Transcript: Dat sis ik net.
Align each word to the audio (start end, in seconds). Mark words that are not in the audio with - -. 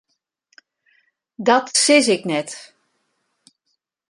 Dat 1.45 1.65
sis 1.83 2.07
ik 2.15 2.23
net. 2.31 2.49